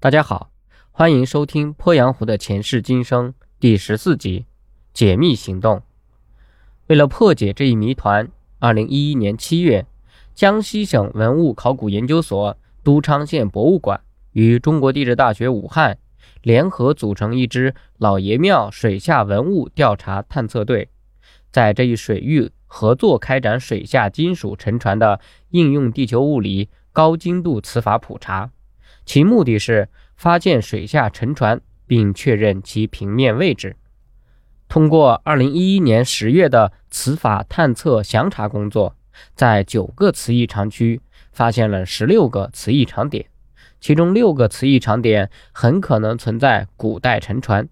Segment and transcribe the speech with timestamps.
[0.00, 0.52] 大家好，
[0.92, 4.40] 欢迎收听《鄱阳湖的前世今生》第十四集
[4.92, 5.78] 《解密行动》。
[6.86, 8.28] 为了破解这一谜团，
[8.60, 9.84] 二零一一年七月，
[10.36, 14.00] 江西省文物考古研究所、都昌县博物馆
[14.30, 15.98] 与中国地质大学武汉
[16.42, 20.90] 联合组成一支老爷庙水下文物调查探测队，
[21.50, 25.18] 在这一水域合作开展水下金属沉船的
[25.50, 28.52] 应用地球物理高精度磁法普查。
[29.08, 33.74] 其目的是发现水下沉船，并确认其平面位置。
[34.68, 38.94] 通过2011年10月的磁法探测详查工作，
[39.34, 41.00] 在九个磁异常区
[41.32, 43.24] 发现了16个磁异常点，
[43.80, 47.66] 其中六个磁异常点很可能存在古代沉船。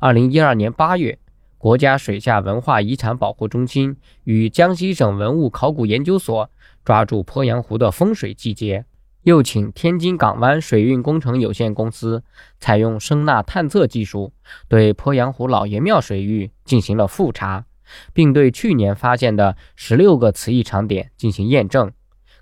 [0.00, 1.18] 2012年8月，
[1.56, 6.50] 国家水下文化遗产保护中心与江西省文物考古研究所
[6.84, 8.84] 抓住鄱阳湖的风水季节。
[9.24, 12.22] 又请天津港湾水运工程有限公司
[12.60, 14.34] 采用声呐探测技术，
[14.68, 17.64] 对鄱阳湖老爷庙水域进行了复查，
[18.12, 21.90] 并对去年发现的十六个磁异常点进行验证，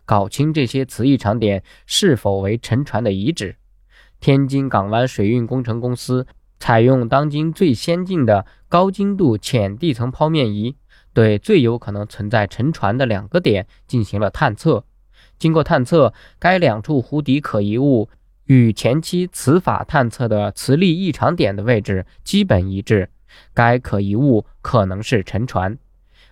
[0.05, 3.55] 搞清这些磁异常点是否为沉船的遗址。
[4.19, 6.27] 天津港湾水运工程公司
[6.59, 10.77] 采用当今最先进的高精度浅地层剖面仪，
[11.15, 14.84] 对最有可能存在沉船的两个点进行了探测。
[15.43, 18.09] 经过探测，该两处湖底可疑物
[18.45, 23.11] 与前期磁法探测的磁力异常点的位置基本一致，
[23.53, 25.77] 该可疑物可能是沉船。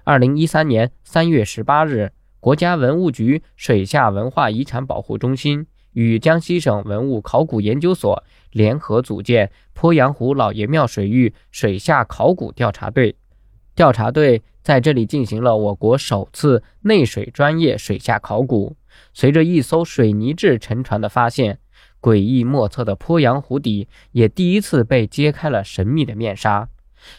[0.05, 13.17] 二零一三年三月十八日，国家文物局水下文化遗产保护中心与江西省文物考古研究所联合组建鄱阳湖老爷庙水域水下考古调查队，
[13.81, 18.77] 调查队在这里进行了我国首次内水专业水下考古。
[19.15, 21.59] 随着一艘水泥制沉船的发现，
[21.99, 26.69] 诡异莫测的鄱阳湖底也第一次被揭开了神秘的面纱。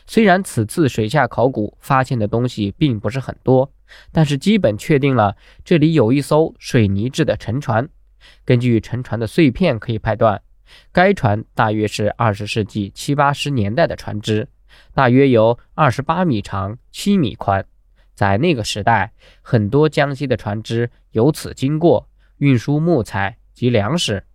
[0.06, 3.72] 虽然此次水下考古发现的东西并不是很多，
[4.12, 5.36] 但是基本确定了
[5.66, 7.90] 这里有一艘水泥制的沉船。
[8.46, 10.40] 根据沉船的碎片可以判断，
[10.92, 14.48] 该船大约是二十世纪七八十年代的船只，
[14.94, 17.66] 大约有二十八米长、七米宽。
[18.14, 24.26] 在那个时代，很多江西的船只由此经过，运输木材及粮食。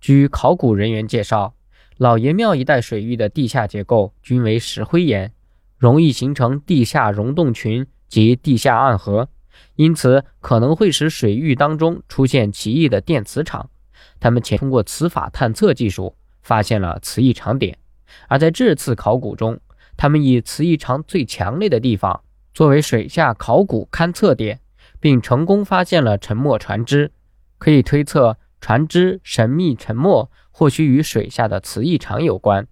[0.00, 1.54] 据考古人员介绍，
[1.96, 5.32] 老爷庙一带水域的地下结构均为石灰岩，
[5.78, 9.28] 容易形成地下溶洞群及地下暗河，
[9.76, 13.70] 因此可能会使水域当中出现奇异的电磁场。
[14.20, 17.78] 他们前通过磁法探测技术发现了磁异常点，
[18.28, 19.60] 而在这次考古中，
[19.96, 22.22] 他们以磁异常最强烈的地方。
[22.52, 24.60] 作为水下考古勘测点，
[25.00, 27.10] 并成功发现了沉没船只，
[27.58, 32.66] 可以推测船只神秘沉没或许与水下的磁异常有关。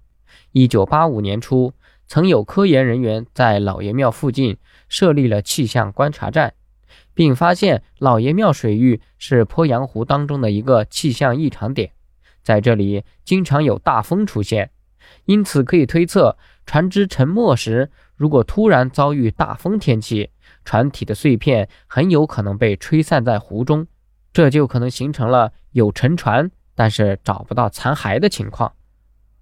[0.52, 1.72] 一九八五年初，
[2.06, 4.56] 曾有科研人员在老爷庙附近
[4.88, 6.54] 设立了气象观察站，
[7.12, 11.90] 并发现老爷庙水域是鄱阳湖当中的一个气象异常点，
[12.42, 14.70] 在这里经常有大风出现，
[15.24, 16.36] 因此可以推测
[16.66, 17.90] 船只沉没时。
[18.16, 20.30] 如果突然遭遇大风天气，
[20.64, 23.86] 船体的碎片很有可能被吹散在湖中，
[24.32, 28.72] 这就可能形成了有沉船但是找不到残骸的情况。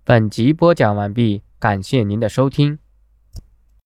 [0.03, 2.79] 本集播讲完毕，感谢您的收听。